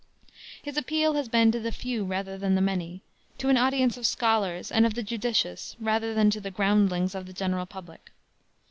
[0.63, 3.03] His appeal has been to the few rather than the many,
[3.37, 7.27] to an audience of scholars and of the judicious rather than to the "groundlings" of
[7.27, 8.09] the general public.